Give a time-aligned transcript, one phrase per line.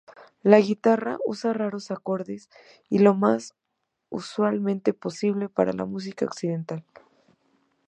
[0.41, 2.49] La guitarra usa raros acordes,
[2.89, 3.53] y lo más
[4.11, 6.83] inusualmente posible para la música occidental.